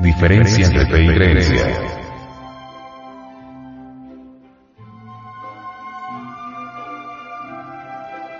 Diferencia 0.00 0.66
entre 0.66 0.86
fe 0.86 1.02
y 1.02 1.14
creencia. 1.14 1.94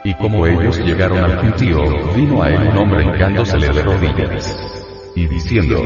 Y 0.07 0.15
como 0.15 0.47
ellos 0.47 0.79
llegaron 0.81 1.19
al 1.19 1.41
gentío, 1.41 1.79
vino 2.15 2.43
a 2.43 2.51
él 2.51 2.69
un 2.69 2.77
hombre 2.77 3.05
hincándosele 3.05 3.69
de 3.69 3.83
rodillas. 3.83 5.13
Y 5.17 5.27
diciendo, 5.27 5.83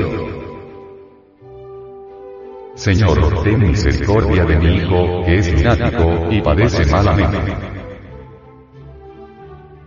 Señor, 2.75 3.43
ten 3.45 3.61
misericordia 3.61 4.45
de 4.45 4.57
mi 4.57 4.77
hijo, 4.77 5.23
que 5.25 5.39
es 5.39 5.53
lunático, 5.53 6.33
y 6.33 6.41
padece 6.41 6.91
malamente. 6.91 7.39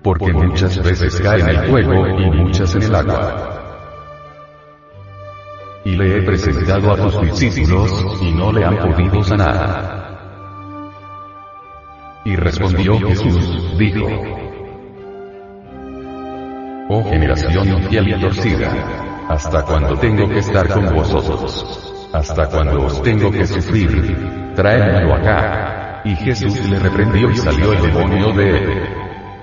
Porque 0.04 0.32
muchas 0.32 0.82
veces 0.82 1.20
cae 1.20 1.42
en 1.42 1.50
el 1.50 1.70
fuego, 1.70 2.08
y 2.08 2.32
muchas 2.32 2.76
en 2.76 2.84
el 2.84 2.96
agua. 2.96 3.61
Y 5.84 5.96
le 5.96 6.18
he 6.18 6.22
presentado 6.22 6.92
a 6.92 6.96
tus 6.96 7.40
discípulos, 7.40 7.92
y 8.22 8.32
no 8.32 8.52
le 8.52 8.66
han 8.66 8.78
podido 8.78 9.24
sanar. 9.24 10.02
Y 12.24 12.36
respondió 12.36 13.00
Jesús, 13.00 13.78
dijo, 13.80 14.08
Oh 16.90 17.04
generación 17.06 17.68
infiel 17.68 18.10
y 18.10 18.22
torcida, 18.22 19.26
¿hasta 19.30 19.64
cuándo 19.64 19.98
tengo 19.98 20.28
que 20.30 20.40
estar 20.40 20.68
con 20.70 20.94
vosotros? 20.94 22.10
¿Hasta 22.14 22.48
cuándo 22.48 22.86
os 22.86 23.02
tengo 23.02 23.32
que 23.32 23.48
sufrir? 23.48 24.54
Tráemelo 24.56 25.16
acá. 25.16 26.02
Y 26.04 26.16
Jesús 26.16 26.70
le 26.70 26.78
reprendió 26.80 27.30
y 27.30 27.38
salió 27.38 27.74
el 27.74 27.82
demonio 27.82 28.34
de 28.34 28.50
él. 28.50 28.84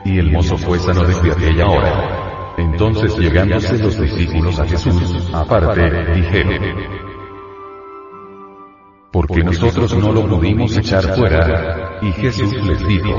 Y 0.04 0.18
el 0.18 0.30
mozo 0.30 0.58
fue 0.58 0.78
sano 0.78 1.04
desde 1.04 1.32
aquella 1.32 1.66
hora. 1.66 2.17
Entonces 2.58 3.16
llegándose 3.16 3.78
los 3.78 4.00
discípulos 4.00 4.58
a 4.58 4.66
Jesús, 4.66 5.30
aparte, 5.32 6.12
dijeron, 6.12 6.58
porque 9.12 9.44
nosotros 9.44 9.96
no 9.96 10.12
lo 10.12 10.28
pudimos 10.28 10.76
echar 10.76 11.04
fuera. 11.14 12.00
Y 12.02 12.12
Jesús 12.12 12.52
les 12.66 12.86
dijo, 12.88 13.16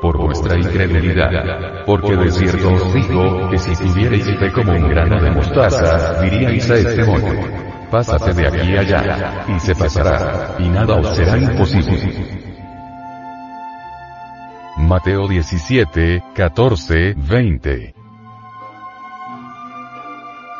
por 0.00 0.16
vuestra 0.18 0.56
incredulidad, 0.56 1.84
porque 1.84 2.16
de 2.16 2.30
cierto 2.30 2.72
os 2.72 2.94
digo, 2.94 3.50
que 3.50 3.58
si 3.58 3.76
tuvierais 3.76 4.24
fe 4.38 4.52
como 4.52 4.72
un 4.72 4.88
grano 4.88 5.22
de 5.22 5.30
mostaza, 5.32 6.22
diríais 6.22 6.70
a 6.70 6.76
este 6.76 7.04
monte, 7.04 7.50
pásate 7.90 8.32
de 8.32 8.46
aquí 8.46 8.76
allá, 8.76 9.44
y 9.54 9.60
se 9.60 9.74
pasará, 9.74 10.56
y 10.58 10.68
nada 10.68 10.96
os 10.96 11.14
será 11.14 11.36
imposible. 11.36 12.45
Mateo 14.86 15.26
17, 15.26 16.22
14, 16.32 17.14
20 17.16 17.94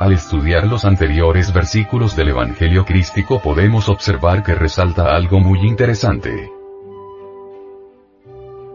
al 0.01 0.13
estudiar 0.13 0.67
los 0.67 0.85
anteriores 0.85 1.53
versículos 1.55 2.17
del 2.17 2.31
Evangelio 2.31 2.85
crístico 2.85 3.41
podemos 3.41 3.89
observar 3.89 4.43
que 4.43 4.55
resalta 4.55 5.15
algo 5.15 5.41
muy 5.41 5.61
interesante. 5.61 6.51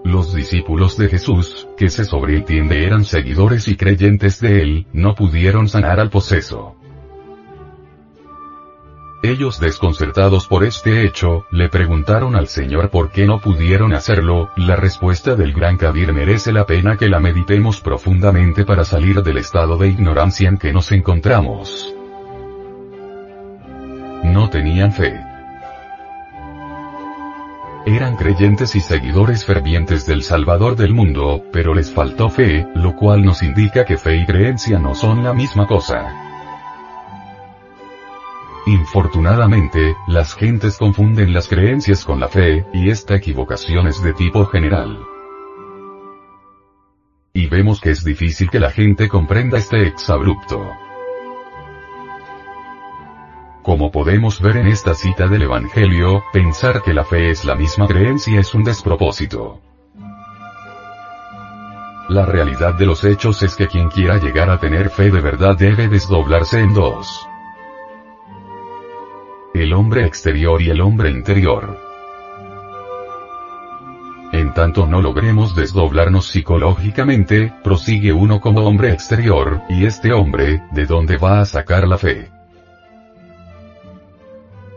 Los 0.03 0.33
discípulos 0.33 0.97
de 0.97 1.09
Jesús, 1.09 1.67
que 1.77 1.89
se 1.89 2.05
sobreentiende 2.05 2.85
eran 2.85 3.03
seguidores 3.03 3.67
y 3.67 3.75
creyentes 3.75 4.39
de 4.39 4.61
él, 4.61 4.87
no 4.93 5.13
pudieron 5.13 5.67
sanar 5.67 5.99
al 5.99 6.09
poseso. 6.09 6.80
Ellos 9.23 9.59
desconcertados 9.59 10.47
por 10.47 10.63
este 10.63 11.05
hecho, 11.05 11.45
le 11.51 11.69
preguntaron 11.69 12.35
al 12.35 12.47
Señor 12.47 12.89
por 12.89 13.11
qué 13.11 13.27
no 13.27 13.39
pudieron 13.39 13.93
hacerlo, 13.93 14.49
la 14.55 14.75
respuesta 14.75 15.35
del 15.35 15.53
gran 15.53 15.77
Kabir 15.77 16.11
merece 16.11 16.51
la 16.51 16.65
pena 16.65 16.97
que 16.97 17.07
la 17.07 17.19
meditemos 17.19 17.81
profundamente 17.81 18.65
para 18.65 18.83
salir 18.83 19.21
del 19.21 19.37
estado 19.37 19.77
de 19.77 19.89
ignorancia 19.89 20.49
en 20.49 20.57
que 20.57 20.73
nos 20.73 20.91
encontramos. 20.91 21.93
No 24.23 24.49
tenían 24.49 24.91
fe. 24.91 25.13
Eran 27.85 28.15
creyentes 28.15 28.75
y 28.75 28.79
seguidores 28.79 29.45
fervientes 29.45 30.07
del 30.07 30.23
Salvador 30.23 30.75
del 30.75 30.95
mundo, 30.95 31.43
pero 31.53 31.75
les 31.75 31.91
faltó 31.91 32.31
fe, 32.31 32.67
lo 32.73 32.95
cual 32.95 33.23
nos 33.23 33.43
indica 33.43 33.85
que 33.85 33.97
fe 33.97 34.17
y 34.17 34.25
creencia 34.25 34.79
no 34.79 34.95
son 34.95 35.23
la 35.23 35.33
misma 35.33 35.67
cosa. 35.67 36.30
Infortunadamente, 38.67 39.97
las 40.05 40.35
gentes 40.35 40.77
confunden 40.77 41.33
las 41.33 41.47
creencias 41.47 42.05
con 42.05 42.19
la 42.19 42.27
fe, 42.27 42.67
y 42.73 42.91
esta 42.91 43.15
equivocación 43.15 43.87
es 43.87 44.03
de 44.03 44.13
tipo 44.13 44.45
general. 44.45 44.99
Y 47.33 47.47
vemos 47.47 47.81
que 47.81 47.89
es 47.89 48.03
difícil 48.03 48.51
que 48.51 48.59
la 48.59 48.69
gente 48.69 49.09
comprenda 49.09 49.57
este 49.57 49.87
exabrupto. 49.87 50.63
Como 53.63 53.91
podemos 53.91 54.39
ver 54.41 54.57
en 54.57 54.67
esta 54.67 54.93
cita 54.93 55.27
del 55.27 55.43
Evangelio, 55.43 56.23
pensar 56.31 56.83
que 56.83 56.93
la 56.93 57.03
fe 57.03 57.31
es 57.31 57.45
la 57.45 57.55
misma 57.55 57.87
creencia 57.87 58.39
es 58.39 58.53
un 58.53 58.63
despropósito. 58.63 59.59
La 62.09 62.25
realidad 62.25 62.75
de 62.75 62.85
los 62.85 63.03
hechos 63.05 63.41
es 63.41 63.55
que 63.55 63.67
quien 63.67 63.89
quiera 63.89 64.17
llegar 64.17 64.49
a 64.49 64.59
tener 64.59 64.89
fe 64.89 65.09
de 65.09 65.21
verdad 65.21 65.55
debe 65.57 65.87
desdoblarse 65.87 66.59
en 66.59 66.73
dos 66.73 67.27
el 69.71 69.77
hombre 69.77 70.05
exterior 70.05 70.61
y 70.61 70.69
el 70.69 70.81
hombre 70.81 71.09
interior. 71.11 71.79
En 74.33 74.53
tanto 74.53 74.85
no 74.85 75.01
logremos 75.01 75.55
desdoblarnos 75.55 76.27
psicológicamente, 76.27 77.53
prosigue 77.63 78.11
uno 78.11 78.41
como 78.41 78.65
hombre 78.65 78.91
exterior, 78.91 79.61
y 79.69 79.85
este 79.85 80.11
hombre, 80.11 80.61
¿de 80.73 80.85
dónde 80.85 81.15
va 81.15 81.39
a 81.39 81.45
sacar 81.45 81.87
la 81.87 81.97
fe? 81.97 82.29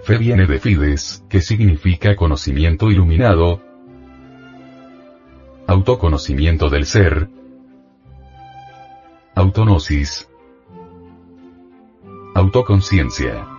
Fe 0.05 0.17
viene 0.17 0.47
de 0.47 0.61
fides, 0.61 1.25
que 1.29 1.41
significa 1.41 2.15
conocimiento 2.15 2.89
iluminado, 2.89 3.61
autoconocimiento 5.67 6.71
del 6.71 6.87
ser, 6.87 7.29
autonosis, 9.35 10.29
autoconciencia. 12.37 13.54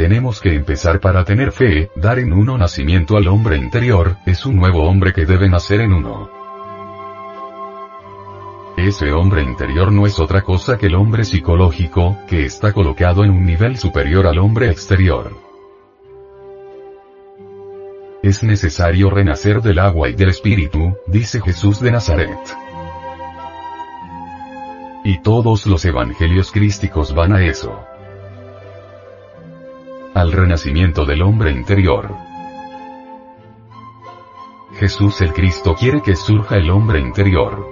Tenemos 0.00 0.40
que 0.40 0.54
empezar 0.54 0.98
para 0.98 1.26
tener 1.26 1.52
fe, 1.52 1.90
dar 1.94 2.18
en 2.18 2.32
uno 2.32 2.56
nacimiento 2.56 3.18
al 3.18 3.28
hombre 3.28 3.58
interior, 3.58 4.16
es 4.24 4.46
un 4.46 4.56
nuevo 4.56 4.84
hombre 4.84 5.12
que 5.12 5.26
debe 5.26 5.46
nacer 5.46 5.82
en 5.82 5.92
uno. 5.92 6.30
Ese 8.78 9.12
hombre 9.12 9.42
interior 9.42 9.92
no 9.92 10.06
es 10.06 10.18
otra 10.18 10.40
cosa 10.40 10.78
que 10.78 10.86
el 10.86 10.94
hombre 10.94 11.26
psicológico, 11.26 12.16
que 12.26 12.46
está 12.46 12.72
colocado 12.72 13.24
en 13.24 13.30
un 13.30 13.44
nivel 13.44 13.76
superior 13.76 14.26
al 14.26 14.38
hombre 14.38 14.70
exterior. 14.70 15.36
Es 18.22 18.42
necesario 18.42 19.10
renacer 19.10 19.60
del 19.60 19.80
agua 19.80 20.08
y 20.08 20.14
del 20.14 20.30
espíritu, 20.30 20.96
dice 21.08 21.42
Jesús 21.42 21.78
de 21.78 21.90
Nazaret. 21.90 22.38
Y 25.04 25.20
todos 25.20 25.66
los 25.66 25.84
evangelios 25.84 26.50
crísticos 26.52 27.14
van 27.14 27.34
a 27.34 27.44
eso 27.44 27.84
al 30.14 30.32
renacimiento 30.32 31.04
del 31.04 31.22
hombre 31.22 31.52
interior. 31.52 32.14
Jesús 34.78 35.20
el 35.20 35.32
Cristo 35.32 35.74
quiere 35.74 36.02
que 36.02 36.16
surja 36.16 36.56
el 36.56 36.70
hombre 36.70 37.00
interior. 37.00 37.66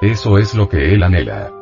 Eso 0.00 0.38
es 0.38 0.54
lo 0.54 0.68
que 0.68 0.94
Él 0.94 1.02
anhela. 1.02 1.52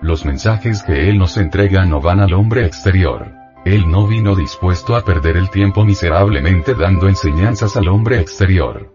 Los 0.00 0.24
mensajes 0.24 0.82
que 0.82 1.08
Él 1.08 1.18
nos 1.18 1.36
entrega 1.36 1.84
no 1.84 2.00
van 2.00 2.20
al 2.20 2.34
hombre 2.34 2.66
exterior. 2.66 3.32
Él 3.64 3.88
no 3.88 4.08
vino 4.08 4.34
dispuesto 4.34 4.96
a 4.96 5.04
perder 5.04 5.36
el 5.36 5.48
tiempo 5.50 5.84
miserablemente 5.84 6.74
dando 6.74 7.08
enseñanzas 7.08 7.76
al 7.76 7.86
hombre 7.86 8.20
exterior. 8.20 8.92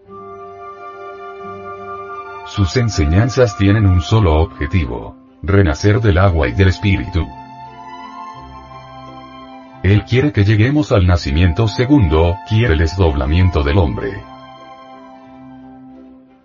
Sus 2.44 2.76
enseñanzas 2.76 3.56
tienen 3.56 3.86
un 3.86 4.02
solo 4.02 4.34
objetivo, 4.34 5.16
renacer 5.42 6.00
del 6.00 6.18
agua 6.18 6.48
y 6.48 6.52
del 6.52 6.68
espíritu. 6.68 7.26
Él 9.82 10.04
quiere 10.04 10.32
que 10.32 10.44
lleguemos 10.44 10.90
al 10.92 11.06
nacimiento 11.06 11.68
segundo, 11.68 12.36
quiere 12.48 12.72
el 12.72 12.80
desdoblamiento 12.80 13.62
del 13.62 13.78
hombre. 13.78 14.22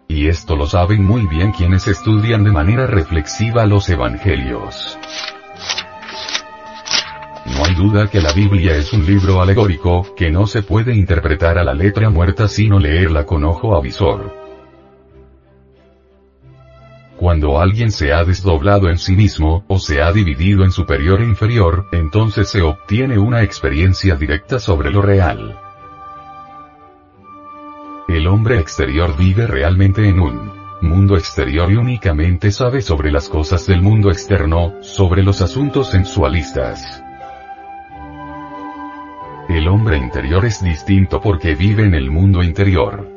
Y 0.08 0.28
esto 0.28 0.56
lo 0.56 0.68
saben 0.68 1.04
muy 1.04 1.26
bien 1.26 1.52
quienes 1.52 1.88
estudian 1.88 2.44
de 2.44 2.52
manera 2.52 2.86
reflexiva 2.86 3.66
los 3.66 3.90
evangelios. 3.90 5.00
No 7.46 7.66
hay 7.66 7.74
duda 7.74 8.08
que 8.08 8.22
la 8.22 8.32
Biblia 8.32 8.76
es 8.76 8.94
un 8.94 9.06
libro 9.06 9.42
alegórico, 9.42 10.14
que 10.16 10.30
no 10.30 10.46
se 10.46 10.62
puede 10.62 10.96
interpretar 10.96 11.58
a 11.58 11.64
la 11.64 11.74
letra 11.74 12.10
muerta 12.10 12.48
sino 12.48 12.80
leerla 12.80 13.26
con 13.26 13.44
ojo 13.44 13.76
avisor. 13.76 14.43
Cuando 17.18 17.62
alguien 17.62 17.92
se 17.92 18.12
ha 18.12 18.24
desdoblado 18.24 18.90
en 18.90 18.98
sí 18.98 19.16
mismo, 19.16 19.64
o 19.68 19.80
se 19.80 20.02
ha 20.02 20.12
dividido 20.12 20.64
en 20.64 20.72
superior 20.72 21.22
e 21.22 21.26
inferior, 21.26 21.88
entonces 21.92 22.50
se 22.50 22.62
obtiene 22.62 23.18
una 23.20 23.44
experiencia 23.44 24.16
directa 24.16 24.60
sobre 24.60 24.92
lo 24.92 25.02
real. 25.02 25.60
El 28.08 28.28
hombre 28.28 28.60
exterior 28.60 29.16
vive 29.16 29.48
realmente 29.48 30.08
en 30.08 30.20
un 30.20 30.52
mundo 30.82 31.16
exterior 31.16 31.72
y 31.72 31.78
únicamente 31.78 32.52
sabe 32.52 32.82
sobre 32.82 33.12
las 33.12 33.30
cosas 33.30 33.66
del 33.68 33.82
mundo 33.82 34.10
externo, 34.10 34.74
sobre 34.82 35.24
los 35.24 35.42
asuntos 35.42 35.92
sensualistas. 35.92 37.02
El 39.48 39.68
hombre 39.68 39.98
interior 39.98 40.46
es 40.46 40.62
distinto 40.64 41.22
porque 41.22 41.56
vive 41.56 41.86
en 41.86 41.94
el 41.94 42.10
mundo 42.10 42.44
interior. 42.44 43.13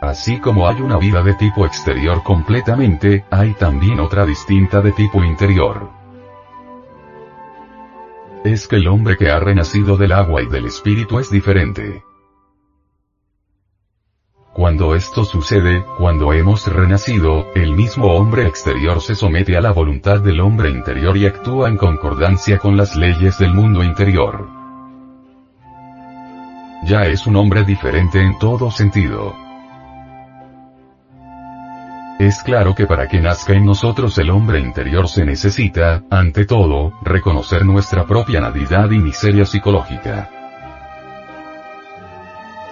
Así 0.00 0.40
como 0.40 0.66
hay 0.66 0.80
una 0.80 0.96
vida 0.96 1.22
de 1.22 1.34
tipo 1.34 1.66
exterior 1.66 2.22
completamente, 2.22 3.24
hay 3.30 3.52
también 3.52 4.00
otra 4.00 4.24
distinta 4.24 4.80
de 4.80 4.92
tipo 4.92 5.22
interior. 5.22 5.90
Es 8.42 8.66
que 8.66 8.76
el 8.76 8.88
hombre 8.88 9.18
que 9.18 9.30
ha 9.30 9.38
renacido 9.38 9.98
del 9.98 10.12
agua 10.12 10.40
y 10.42 10.46
del 10.46 10.64
espíritu 10.64 11.18
es 11.18 11.30
diferente. 11.30 12.02
Cuando 14.54 14.94
esto 14.94 15.24
sucede, 15.24 15.84
cuando 15.98 16.32
hemos 16.32 16.66
renacido, 16.66 17.46
el 17.54 17.72
mismo 17.72 18.14
hombre 18.14 18.46
exterior 18.46 19.02
se 19.02 19.14
somete 19.14 19.56
a 19.56 19.60
la 19.60 19.70
voluntad 19.70 20.20
del 20.20 20.40
hombre 20.40 20.70
interior 20.70 21.16
y 21.18 21.26
actúa 21.26 21.68
en 21.68 21.76
concordancia 21.76 22.58
con 22.58 22.76
las 22.76 22.96
leyes 22.96 23.38
del 23.38 23.52
mundo 23.52 23.84
interior. 23.84 24.48
Ya 26.84 27.06
es 27.06 27.26
un 27.26 27.36
hombre 27.36 27.64
diferente 27.64 28.20
en 28.20 28.38
todo 28.38 28.70
sentido. 28.70 29.34
Es 32.20 32.42
claro 32.42 32.74
que 32.74 32.86
para 32.86 33.08
que 33.08 33.18
nazca 33.18 33.54
en 33.54 33.64
nosotros 33.64 34.18
el 34.18 34.28
hombre 34.28 34.60
interior 34.60 35.08
se 35.08 35.24
necesita, 35.24 36.04
ante 36.10 36.44
todo, 36.44 36.92
reconocer 37.02 37.64
nuestra 37.64 38.04
propia 38.04 38.42
nadidad 38.42 38.90
y 38.90 38.98
miseria 38.98 39.46
psicológica. 39.46 40.28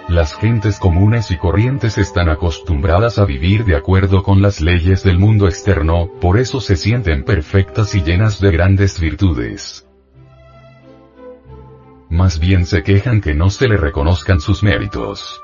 Las 0.07 0.35
gentes 0.35 0.77
comunes 0.77 1.31
y 1.31 1.37
corrientes 1.37 1.97
están 1.97 2.29
acostumbradas 2.29 3.17
a 3.17 3.25
vivir 3.25 3.65
de 3.65 3.75
acuerdo 3.75 4.21
con 4.21 4.43
las 4.43 4.61
leyes 4.61 5.01
del 5.01 5.17
mundo 5.17 5.47
externo, 5.47 6.11
por 6.21 6.37
eso 6.37 6.61
se 6.61 6.75
sienten 6.75 7.23
perfectas 7.23 7.95
y 7.95 8.03
llenas 8.03 8.39
de 8.39 8.51
grandes 8.51 8.99
virtudes. 8.99 9.89
Más 12.07 12.37
bien 12.37 12.67
se 12.67 12.83
quejan 12.83 13.19
que 13.19 13.33
no 13.33 13.49
se 13.49 13.67
le 13.67 13.77
reconozcan 13.77 14.41
sus 14.41 14.61
méritos. 14.61 15.41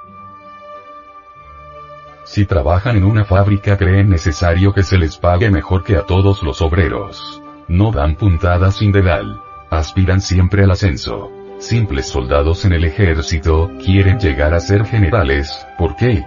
Si 2.36 2.46
trabajan 2.46 2.98
en 2.98 3.06
una 3.06 3.24
fábrica 3.24 3.78
creen 3.78 4.10
necesario 4.10 4.74
que 4.74 4.84
se 4.84 4.98
les 4.98 5.16
pague 5.16 5.50
mejor 5.50 5.86
que 5.86 5.96
a 5.96 6.02
todos 6.02 6.44
los 6.44 6.62
obreros. 6.62 7.42
No 7.70 7.94
dan 7.94 8.18
puntadas 8.18 8.76
sin 8.76 8.92
dedal. 8.92 9.40
Aspiran 9.70 10.20
siempre 10.20 10.66
al 10.66 10.72
ascenso. 10.72 11.32
Simples 11.60 12.10
soldados 12.10 12.66
en 12.66 12.74
el 12.74 12.84
ejército, 12.84 13.72
quieren 13.82 14.20
llegar 14.20 14.54
a 14.54 14.60
ser 14.60 14.86
generales, 14.86 15.66
¿por 15.78 15.96
qué? 15.96 16.26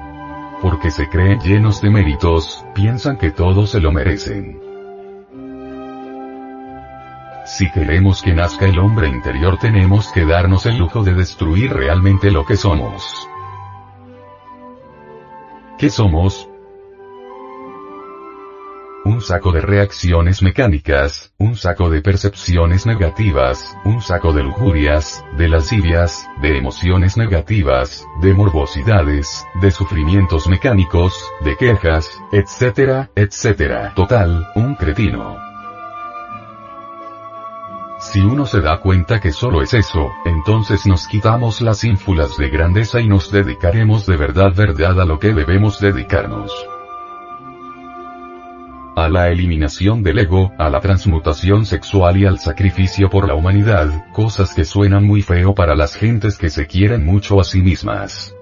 Porque 0.63 0.91
se 0.91 1.11
creen 1.11 1.41
llenos 1.41 1.83
de 1.83 1.91
méritos, 1.91 2.65
piensan 2.75 3.19
que 3.19 3.31
todos 3.31 3.69
se 3.69 3.81
lo 3.81 3.93
merecen. 3.93 4.59
Si 7.45 7.71
queremos 7.71 8.23
que 8.23 8.33
nazca 8.33 8.65
el 8.65 8.79
hombre 8.79 9.09
interior 9.09 9.59
tenemos 9.59 10.11
que 10.13 10.25
darnos 10.25 10.65
el 10.65 10.79
lujo 10.79 11.03
de 11.03 11.13
destruir 11.13 11.71
realmente 11.71 12.31
lo 12.31 12.47
que 12.47 12.57
somos. 12.57 13.29
¿Qué 15.79 15.91
somos? 15.91 16.49
Un 19.05 19.21
saco 19.21 19.53
de 19.53 19.61
reacciones 19.61 20.43
mecánicas, 20.43 21.33
un 21.39 21.55
saco 21.55 21.89
de 21.89 22.03
percepciones 22.03 22.85
negativas, 22.85 23.77
un 23.85 24.03
saco 24.03 24.33
de 24.33 24.43
lujurias, 24.43 25.25
de 25.37 25.49
lascivias, 25.49 26.29
de 26.43 26.59
emociones 26.59 27.17
negativas, 27.17 28.05
de 28.21 28.35
morbosidades, 28.35 29.47
de 29.63 29.71
sufrimientos 29.71 30.49
mecánicos, 30.49 31.15
de 31.45 31.57
quejas, 31.57 32.11
etcétera, 32.33 33.11
etcétera. 33.15 33.95
Total, 33.95 34.49
un 34.57 34.75
cretino. 34.75 35.48
Si 37.99 38.21
uno 38.21 38.47
se 38.47 38.61
da 38.61 38.79
cuenta 38.79 39.21
que 39.21 39.33
solo 39.33 39.61
es 39.61 39.75
eso, 39.75 40.13
entonces 40.25 40.87
nos 40.87 41.09
quitamos 41.09 41.61
las 41.61 41.83
ínfulas 41.83 42.37
de 42.37 42.49
grandeza 42.49 43.01
y 43.01 43.09
nos 43.09 43.33
dedicaremos 43.33 44.07
de 44.07 44.17
verdad 44.17 44.55
verdad 44.55 45.01
a 45.01 45.05
lo 45.05 45.19
que 45.19 45.35
debemos 45.35 45.81
dedicarnos. 45.81 46.53
A 48.95 49.09
la 49.09 49.31
eliminación 49.31 50.05
del 50.05 50.21
ego, 50.21 50.53
a 50.59 50.71
la 50.71 50.81
transmutación 50.81 51.67
sexual 51.67 52.17
y 52.19 52.25
al 52.25 52.39
sacrificio 52.39 53.11
por 53.11 53.27
la 53.27 53.35
humanidad, 53.35 54.13
cosas 54.13 54.55
que 54.55 54.65
suenan 54.65 55.05
muy 55.05 55.23
feo 55.23 55.55
para 55.55 55.75
las 55.75 55.97
gentes 55.97 56.39
que 56.39 56.51
se 56.51 56.69
quieren 56.69 57.05
mucho 57.05 57.41
a 57.41 57.45
sí 57.45 57.61
mismas. 57.61 58.33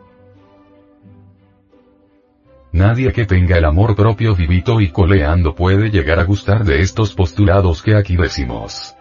Nadie 2.73 3.11
que 3.15 3.25
tenga 3.25 3.57
el 3.57 3.65
amor 3.65 3.97
propio 3.97 4.35
vivito 4.35 4.83
y 4.83 4.91
coleando 4.91 5.55
puede 5.55 5.89
llegar 5.89 6.19
a 6.21 6.25
gustar 6.25 6.65
de 6.65 6.83
estos 6.83 7.15
postulados 7.15 7.83
que 7.83 7.95
aquí 7.95 8.17
decimos 8.17 8.96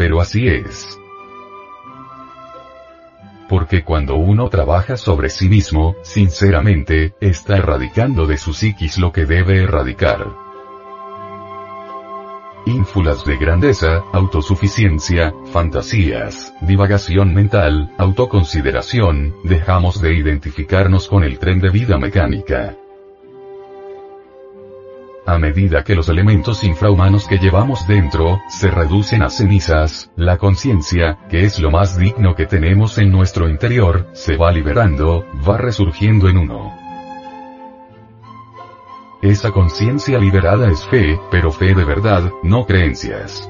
pero 0.00 0.18
así 0.18 0.48
es. 0.48 0.98
Porque 3.50 3.84
cuando 3.84 4.16
uno 4.16 4.48
trabaja 4.48 4.96
sobre 4.96 5.28
sí 5.28 5.50
mismo, 5.50 5.94
sinceramente, 6.00 7.12
está 7.20 7.58
erradicando 7.58 8.26
de 8.26 8.38
su 8.38 8.54
psiquis 8.54 8.96
lo 8.96 9.12
que 9.12 9.26
debe 9.26 9.62
erradicar. 9.62 10.26
Ínfulas 12.64 13.26
de 13.26 13.36
grandeza, 13.36 14.02
autosuficiencia, 14.14 15.34
fantasías, 15.52 16.54
divagación 16.62 17.34
mental, 17.34 17.92
autoconsideración, 17.98 19.34
dejamos 19.44 20.00
de 20.00 20.14
identificarnos 20.14 21.08
con 21.08 21.24
el 21.24 21.38
tren 21.38 21.60
de 21.60 21.68
vida 21.68 21.98
mecánica. 21.98 22.74
A 25.30 25.38
medida 25.38 25.84
que 25.84 25.94
los 25.94 26.08
elementos 26.08 26.64
infrahumanos 26.64 27.28
que 27.28 27.38
llevamos 27.38 27.86
dentro, 27.86 28.42
se 28.48 28.68
reducen 28.68 29.22
a 29.22 29.30
cenizas, 29.30 30.10
la 30.16 30.38
conciencia, 30.38 31.18
que 31.28 31.44
es 31.44 31.60
lo 31.60 31.70
más 31.70 31.96
digno 31.96 32.34
que 32.34 32.46
tenemos 32.46 32.98
en 32.98 33.12
nuestro 33.12 33.48
interior, 33.48 34.08
se 34.12 34.36
va 34.36 34.50
liberando, 34.50 35.24
va 35.48 35.56
resurgiendo 35.56 36.28
en 36.28 36.36
uno. 36.36 36.76
Esa 39.22 39.52
conciencia 39.52 40.18
liberada 40.18 40.68
es 40.68 40.84
fe, 40.86 41.20
pero 41.30 41.52
fe 41.52 41.76
de 41.76 41.84
verdad, 41.84 42.28
no 42.42 42.66
creencias. 42.66 43.48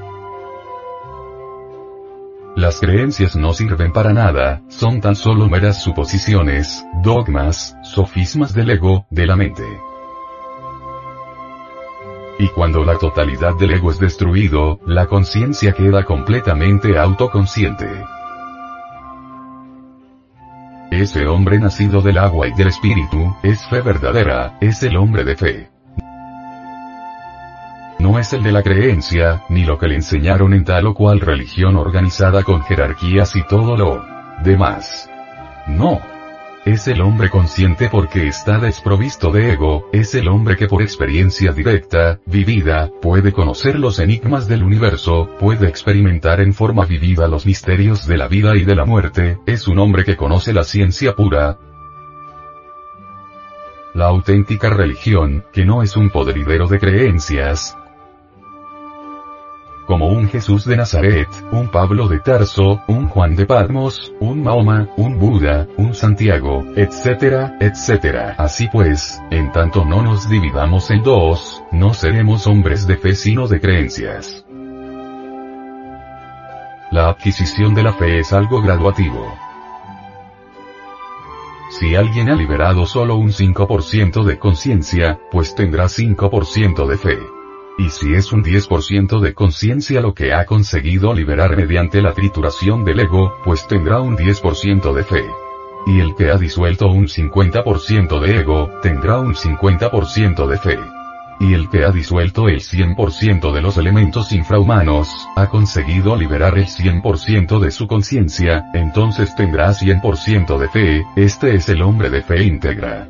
Las 2.56 2.78
creencias 2.78 3.36
no 3.36 3.54
sirven 3.54 3.90
para 3.94 4.12
nada, 4.12 4.60
son 4.68 5.00
tan 5.00 5.16
solo 5.16 5.48
meras 5.48 5.82
suposiciones, 5.82 6.84
dogmas, 7.02 7.74
sofismas 7.84 8.52
del 8.52 8.68
ego, 8.68 9.06
de 9.08 9.26
la 9.26 9.36
mente. 9.36 9.64
Y 12.40 12.48
cuando 12.48 12.82
la 12.84 12.96
totalidad 12.96 13.54
del 13.56 13.72
ego 13.72 13.90
es 13.90 13.98
destruido, 13.98 14.80
la 14.86 15.04
conciencia 15.04 15.72
queda 15.72 16.04
completamente 16.04 16.98
autoconsciente. 16.98 17.86
Ese 20.90 21.26
hombre 21.26 21.58
nacido 21.58 22.00
del 22.00 22.16
agua 22.16 22.48
y 22.48 22.54
del 22.54 22.68
espíritu, 22.68 23.36
es 23.42 23.62
fe 23.66 23.82
verdadera, 23.82 24.56
es 24.62 24.82
el 24.82 24.96
hombre 24.96 25.22
de 25.24 25.36
fe. 25.36 25.70
No 27.98 28.18
es 28.18 28.32
el 28.32 28.42
de 28.42 28.52
la 28.52 28.62
creencia, 28.62 29.42
ni 29.50 29.64
lo 29.64 29.76
que 29.76 29.88
le 29.88 29.96
enseñaron 29.96 30.54
en 30.54 30.64
tal 30.64 30.86
o 30.86 30.94
cual 30.94 31.20
religión 31.20 31.76
organizada 31.76 32.42
con 32.42 32.62
jerarquías 32.62 33.36
y 33.36 33.42
todo 33.42 33.76
lo 33.76 34.02
demás. 34.42 35.10
No. 35.66 36.09
Es 36.66 36.88
el 36.88 37.00
hombre 37.00 37.30
consciente 37.30 37.88
porque 37.90 38.28
está 38.28 38.58
desprovisto 38.58 39.32
de 39.32 39.52
ego, 39.52 39.88
es 39.92 40.14
el 40.14 40.28
hombre 40.28 40.56
que 40.56 40.68
por 40.68 40.82
experiencia 40.82 41.52
directa, 41.52 42.20
vivida, 42.26 42.90
puede 43.00 43.32
conocer 43.32 43.78
los 43.78 43.98
enigmas 43.98 44.46
del 44.46 44.62
universo, 44.62 45.30
puede 45.40 45.68
experimentar 45.68 46.40
en 46.40 46.52
forma 46.52 46.84
vivida 46.84 47.28
los 47.28 47.46
misterios 47.46 48.06
de 48.06 48.18
la 48.18 48.28
vida 48.28 48.56
y 48.56 48.64
de 48.64 48.74
la 48.74 48.84
muerte, 48.84 49.38
es 49.46 49.68
un 49.68 49.78
hombre 49.78 50.04
que 50.04 50.16
conoce 50.16 50.52
la 50.52 50.64
ciencia 50.64 51.16
pura, 51.16 51.58
la 53.94 54.06
auténtica 54.06 54.70
religión, 54.70 55.44
que 55.52 55.64
no 55.64 55.82
es 55.82 55.96
un 55.96 56.10
podridero 56.10 56.68
de 56.68 56.78
creencias, 56.78 57.76
como 59.90 60.06
un 60.06 60.28
Jesús 60.28 60.64
de 60.66 60.76
Nazaret, 60.76 61.26
un 61.50 61.66
Pablo 61.66 62.06
de 62.06 62.20
Tarso, 62.20 62.80
un 62.86 63.08
Juan 63.08 63.34
de 63.34 63.44
Patmos, 63.44 64.12
un 64.20 64.40
Mahoma, 64.40 64.86
un 64.96 65.18
Buda, 65.18 65.66
un 65.78 65.94
Santiago, 65.94 66.64
etcétera, 66.76 67.56
etcétera. 67.58 68.36
Así 68.38 68.68
pues, 68.70 69.20
en 69.32 69.50
tanto 69.50 69.84
no 69.84 70.00
nos 70.00 70.30
dividamos 70.30 70.92
en 70.92 71.02
dos, 71.02 71.64
no 71.72 71.92
seremos 71.92 72.46
hombres 72.46 72.86
de 72.86 72.98
fe 72.98 73.16
sino 73.16 73.48
de 73.48 73.60
creencias. 73.60 74.46
La 76.92 77.08
adquisición 77.08 77.74
de 77.74 77.82
la 77.82 77.92
fe 77.92 78.20
es 78.20 78.32
algo 78.32 78.62
graduativo. 78.62 79.26
Si 81.70 81.96
alguien 81.96 82.28
ha 82.28 82.36
liberado 82.36 82.86
solo 82.86 83.16
un 83.16 83.32
5% 83.32 84.22
de 84.22 84.38
conciencia, 84.38 85.18
pues 85.32 85.56
tendrá 85.56 85.86
5% 85.86 86.86
de 86.86 86.96
fe. 86.96 87.39
Y 87.80 87.88
si 87.88 88.12
es 88.12 88.30
un 88.30 88.44
10% 88.44 89.20
de 89.20 89.32
conciencia 89.32 90.02
lo 90.02 90.12
que 90.12 90.34
ha 90.34 90.44
conseguido 90.44 91.14
liberar 91.14 91.56
mediante 91.56 92.02
la 92.02 92.12
trituración 92.12 92.84
del 92.84 93.00
ego, 93.00 93.32
pues 93.42 93.66
tendrá 93.68 94.02
un 94.02 94.18
10% 94.18 94.92
de 94.92 95.02
fe. 95.02 95.24
Y 95.86 95.98
el 96.00 96.14
que 96.14 96.30
ha 96.30 96.36
disuelto 96.36 96.88
un 96.88 97.06
50% 97.06 98.20
de 98.20 98.40
ego, 98.40 98.68
tendrá 98.82 99.18
un 99.20 99.34
50% 99.34 100.46
de 100.46 100.58
fe. 100.58 100.78
Y 101.40 101.54
el 101.54 101.70
que 101.70 101.86
ha 101.86 101.90
disuelto 101.90 102.50
el 102.50 102.60
100% 102.60 103.50
de 103.50 103.62
los 103.62 103.78
elementos 103.78 104.30
infrahumanos, 104.32 105.08
ha 105.36 105.46
conseguido 105.46 106.16
liberar 106.16 106.58
el 106.58 106.66
100% 106.66 107.60
de 107.60 107.70
su 107.70 107.86
conciencia, 107.86 108.66
entonces 108.74 109.34
tendrá 109.34 109.70
100% 109.70 110.58
de 110.58 110.68
fe, 110.68 111.06
este 111.16 111.54
es 111.54 111.66
el 111.70 111.80
hombre 111.80 112.10
de 112.10 112.20
fe 112.20 112.42
íntegra. 112.42 113.08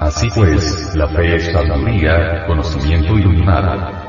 Así 0.00 0.30
pues, 0.32 0.94
la 0.94 1.08
fe 1.08 1.36
es 1.36 1.52
sabiduría, 1.52 2.46
conocimiento 2.46 3.18
iluminado. 3.18 4.08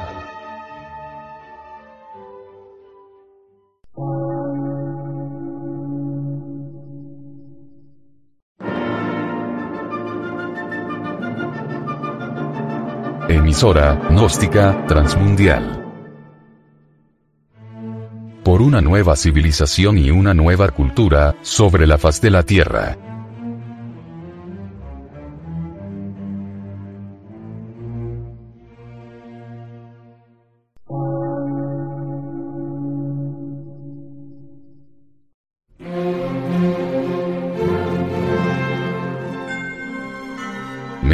Emisora, 13.28 14.00
gnóstica, 14.10 14.86
transmundial. 14.86 15.84
Por 18.44 18.62
una 18.62 18.80
nueva 18.80 19.16
civilización 19.16 19.98
y 19.98 20.12
una 20.12 20.36
nueva 20.36 20.70
cultura, 20.70 21.36
sobre 21.42 21.88
la 21.88 21.98
faz 21.98 22.22
de 22.22 22.30
la 22.30 22.44
Tierra. 22.44 23.09